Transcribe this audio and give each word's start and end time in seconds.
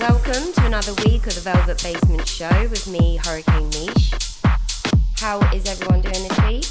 Welcome 0.00 0.52
to 0.54 0.64
another 0.64 0.94
week 1.04 1.26
of 1.26 1.34
the 1.34 1.42
Velvet 1.42 1.82
Basement 1.82 2.26
Show 2.26 2.68
with 2.70 2.88
me, 2.88 3.18
Hurricane 3.22 3.68
Niche. 3.70 4.14
How 5.18 5.38
is 5.52 5.68
everyone 5.68 6.00
doing 6.00 6.26
this 6.26 6.38
week? 6.46 6.64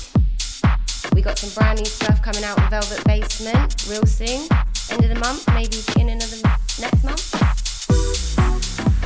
We 1.13 1.21
got 1.21 1.37
some 1.37 1.51
brand 1.53 1.79
new 1.79 1.85
stuff 1.85 2.21
coming 2.23 2.43
out 2.43 2.57
with 2.59 2.69
Velvet 2.71 3.03
Basement 3.05 3.85
real 3.87 4.05
soon. 4.07 4.47
End 4.89 5.03
of 5.03 5.09
the 5.09 5.19
month, 5.19 5.47
maybe 5.53 5.77
beginning 5.85 6.21
of 6.21 6.31
the 6.31 6.41
next 6.81 7.03
month. 7.03 7.19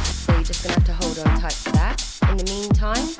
So 0.05 0.33
you're 0.33 0.43
just 0.43 0.63
gonna 0.63 0.75
have 0.75 0.85
to 0.85 0.93
hold 0.93 1.19
on 1.19 1.39
tight 1.41 1.53
for 1.53 1.71
that. 1.71 2.01
In 2.31 2.37
the 2.37 2.45
meantime, 2.45 3.15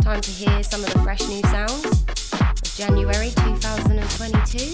time 0.00 0.20
to 0.20 0.30
hear 0.30 0.62
some 0.62 0.84
of 0.84 0.92
the 0.92 1.00
fresh 1.00 1.26
new 1.28 1.42
sounds 1.42 1.84
of 1.84 2.74
January 2.76 3.30
2022. 3.30 4.72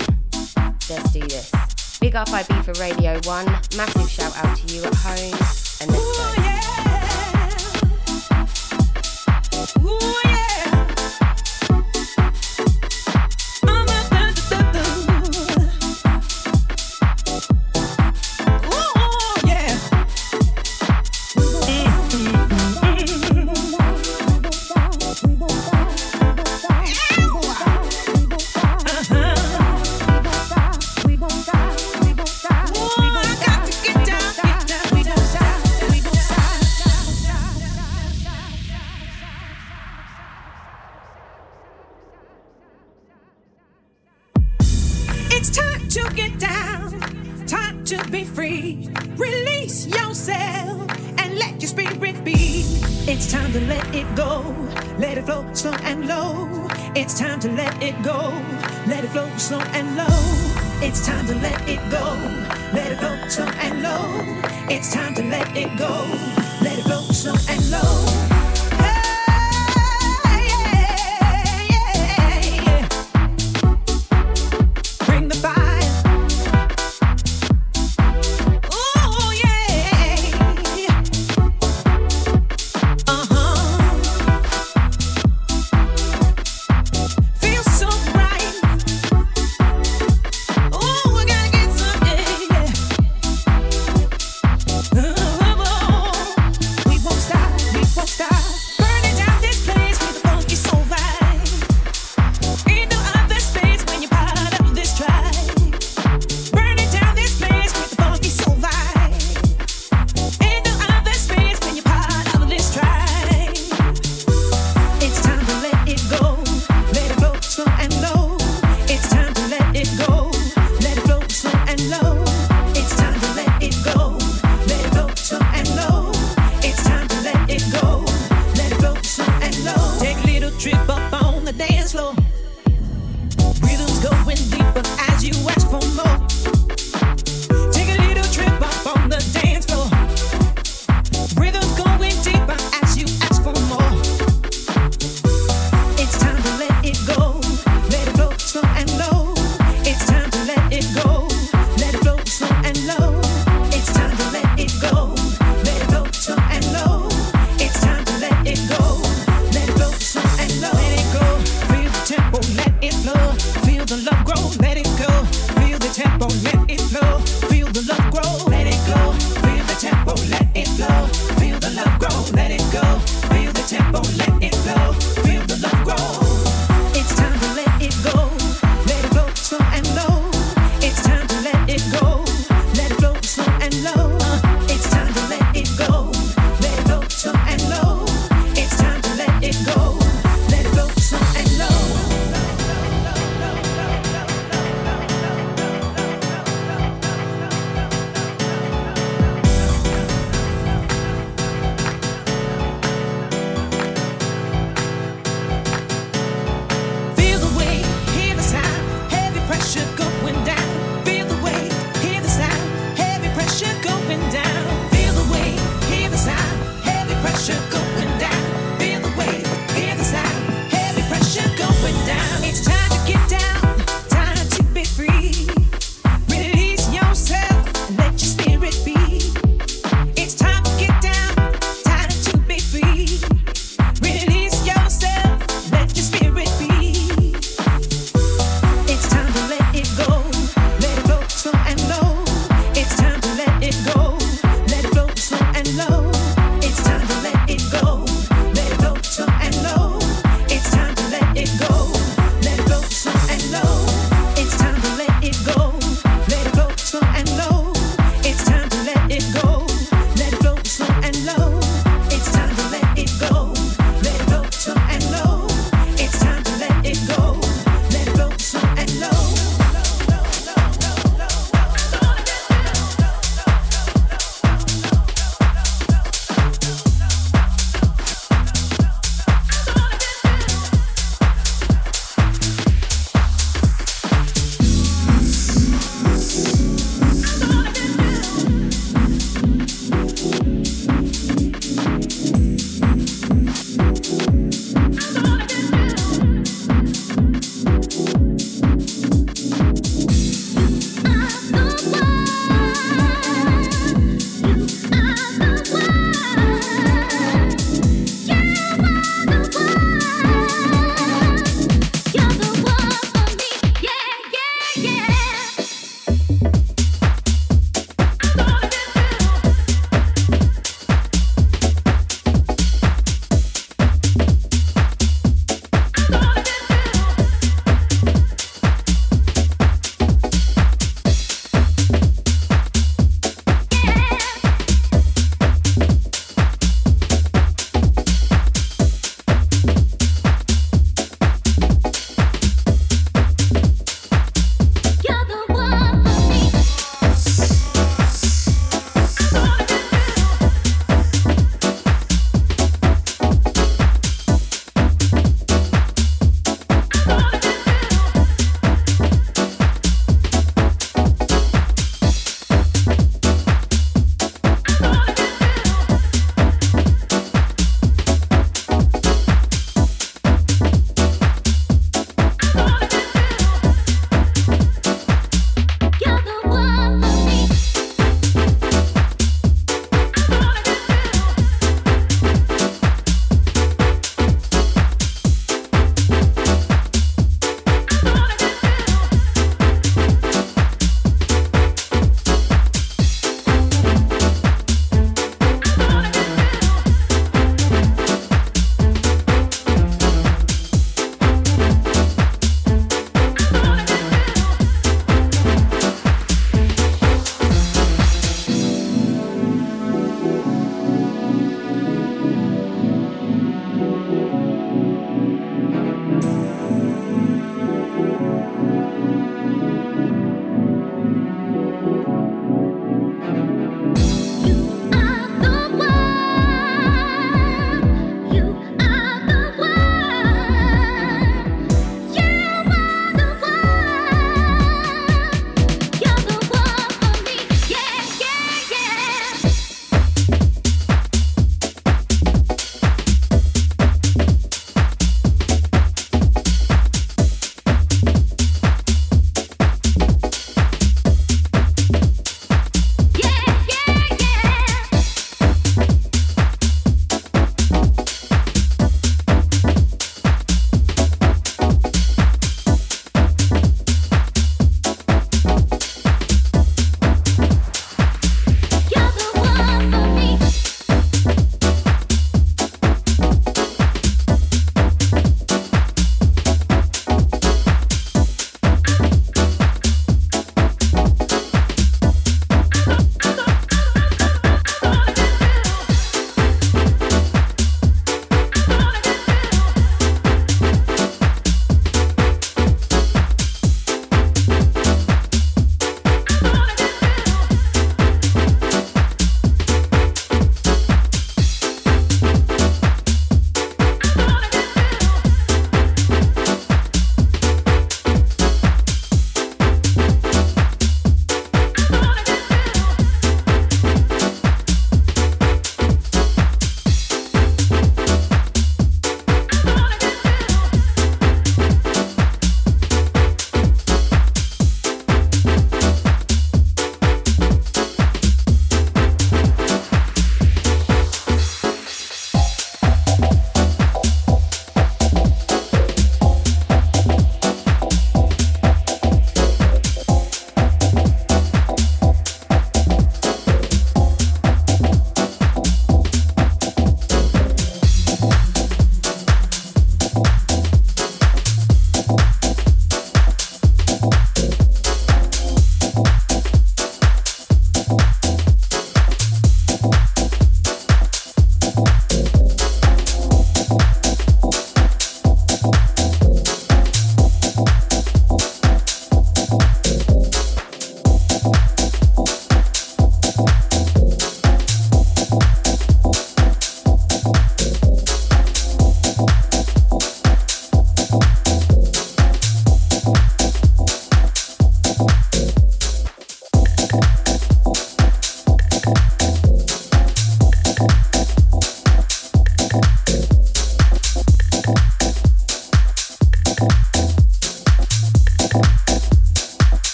Let's 0.90 1.12
do 1.12 1.20
this. 1.20 1.81
Big 2.02 2.16
up 2.16 2.28
IB 2.32 2.62
for 2.62 2.72
Radio 2.80 3.20
1. 3.20 3.46
Massive 3.76 4.10
shout 4.10 4.36
out 4.38 4.56
to 4.56 4.74
you 4.74 4.82
at 4.82 4.92
home. 4.92 5.38
And 5.80 5.92
let's 5.92 6.16
go. 6.16 6.32
It's 9.52 10.21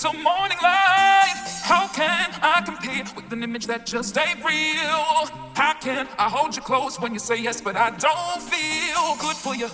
till 0.00 0.14
morning 0.14 0.56
light. 0.62 1.34
How 1.62 1.86
can 1.88 2.30
I 2.40 2.62
compete 2.64 3.14
with 3.14 3.30
an 3.32 3.42
image 3.42 3.66
that 3.66 3.84
just 3.84 4.16
ain't 4.16 4.42
real? 4.42 5.28
How 5.54 5.74
can 5.74 6.08
I 6.18 6.26
hold 6.26 6.56
you 6.56 6.62
close 6.62 6.98
when 6.98 7.12
you 7.12 7.18
say 7.18 7.36
yes, 7.36 7.60
but 7.60 7.76
I 7.76 7.90
don't 7.90 8.40
feel 8.40 9.16
good 9.20 9.36
for 9.36 9.54
you? 9.54 9.68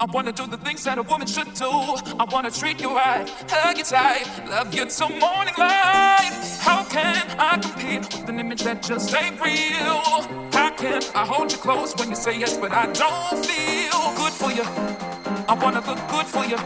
I 0.00 0.04
wanna 0.04 0.32
do 0.32 0.46
the 0.46 0.58
things 0.58 0.84
that 0.84 0.98
a 0.98 1.02
woman 1.02 1.26
should 1.26 1.54
do. 1.54 1.70
I 1.70 2.26
wanna 2.30 2.50
treat 2.50 2.78
you 2.78 2.94
right, 2.94 3.26
hug 3.48 3.78
you 3.78 3.84
tight, 3.84 4.26
love 4.50 4.74
you 4.74 4.84
till 4.84 5.08
morning 5.08 5.54
light. 5.56 6.34
How 6.60 6.84
can 6.84 7.16
I 7.38 7.56
compete 7.56 8.04
with 8.20 8.28
an 8.28 8.38
image 8.40 8.64
that 8.64 8.82
just 8.82 9.14
ain't 9.14 9.40
real? 9.40 10.02
How 10.52 10.70
can 10.76 11.00
I 11.14 11.24
hold 11.24 11.52
you 11.52 11.58
close 11.58 11.96
when 11.96 12.10
you 12.10 12.16
say 12.16 12.38
yes, 12.38 12.58
but 12.58 12.72
I 12.72 12.84
don't 12.92 13.46
feel 13.46 14.00
good 14.20 14.34
for 14.42 14.52
you? 14.52 14.66
I 15.48 15.54
wanna 15.54 15.80
look 15.88 16.00
good 16.10 16.26
for 16.26 16.44
you, 16.44 16.58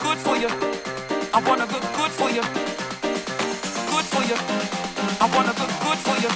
good 0.00 0.18
for 0.18 0.36
you. 0.36 0.75
I 1.36 1.40
wanna 1.40 1.66
look 1.66 1.82
good 1.82 2.10
for 2.12 2.30
you, 2.30 2.40
good 2.40 4.06
for 4.06 4.22
you. 4.24 4.36
I 5.20 5.26
wanna 5.36 5.52
look 5.60 5.72
good 5.84 5.98
for 5.98 6.16
you, 6.16 6.30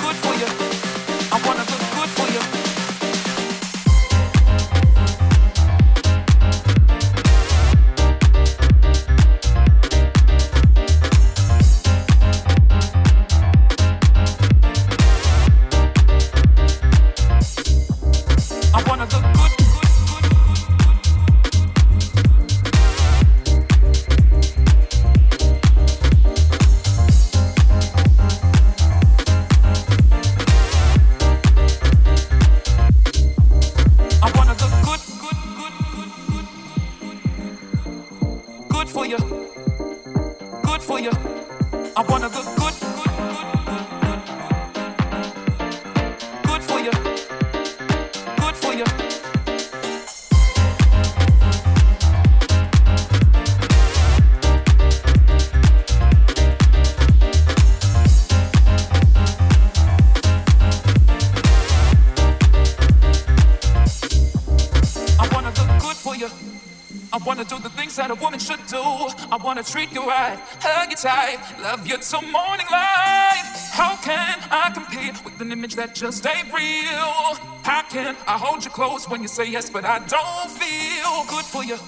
good 0.00 0.16
for 0.16 0.64
you. 0.64 0.69
Till 72.10 72.22
morning 72.22 72.66
light. 72.72 73.44
How 73.70 73.94
can 74.02 74.36
I 74.50 74.70
compete 74.74 75.24
with 75.24 75.40
an 75.40 75.52
image 75.52 75.76
that 75.76 75.94
just 75.94 76.26
ain't 76.26 76.52
real? 76.52 77.38
How 77.62 77.82
can 77.82 78.16
I 78.26 78.36
hold 78.36 78.64
you 78.64 78.70
close 78.72 79.08
when 79.08 79.22
you 79.22 79.28
say 79.28 79.44
yes, 79.48 79.70
but 79.70 79.84
I 79.84 80.00
don't 80.00 80.50
feel 80.50 81.24
good 81.28 81.44
for 81.44 81.62
you? 81.62 81.78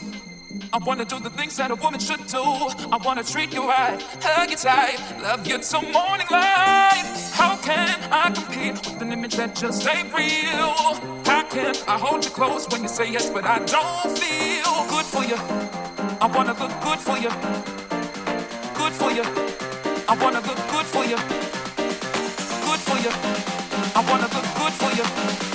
I 0.72 0.78
wanna 0.78 1.04
do 1.04 1.18
the 1.18 1.30
things 1.30 1.56
that 1.56 1.72
a 1.72 1.74
woman 1.74 1.98
should 1.98 2.24
do. 2.28 2.40
I 2.40 2.98
wanna 3.04 3.24
treat 3.24 3.52
you 3.52 3.66
right, 3.66 4.00
hug 4.22 4.50
you 4.50 4.56
tight, 4.56 4.98
love 5.20 5.44
you 5.44 5.58
till 5.58 5.82
morning 5.90 6.28
light. 6.30 7.04
How 7.32 7.56
can 7.56 7.98
I 8.12 8.30
compete 8.30 8.78
with 8.86 9.02
an 9.02 9.10
image 9.12 9.34
that 9.34 9.56
just 9.56 9.84
ain't 9.88 10.14
real? 10.14 10.72
How 11.26 11.42
can 11.50 11.74
I 11.88 11.98
hold 11.98 12.24
you 12.24 12.30
close 12.30 12.68
when 12.68 12.82
you 12.82 12.88
say 12.88 13.10
yes, 13.10 13.28
but 13.28 13.44
I 13.44 13.58
don't 13.58 14.16
feel 14.16 14.72
good 14.94 15.06
for 15.14 15.24
you? 15.24 15.38
I 16.24 16.26
wanna 16.32 16.54
look 16.62 16.74
good 16.80 17.00
for 17.00 17.18
you, 17.18 17.30
good 18.78 18.92
for 18.92 19.10
you. 19.10 19.51
I 20.12 20.14
wanna 20.16 20.40
look 20.40 20.58
good 20.70 20.84
for 20.84 21.04
you, 21.06 21.16
good 21.16 22.80
for 22.86 22.98
you. 23.00 23.10
I 23.96 24.04
wanna 24.10 24.28
look 24.28 24.44
good 24.60 24.74
for 24.74 24.92
you, 24.92 25.51